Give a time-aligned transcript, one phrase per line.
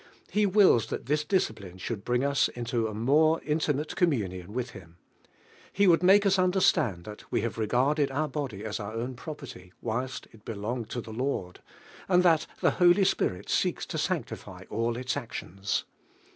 [0.31, 4.97] He wills that this discipline Should bring ns into a more intimate communion with Him;
[5.71, 9.41] He would make us understand that we have regarded our body as our own prop
[9.41, 9.73] ■rly.
[9.79, 11.59] whilst it belonged to the Lord;
[12.09, 15.83] and lhat Ike Holy Spirit seeks to sanctify all its actions.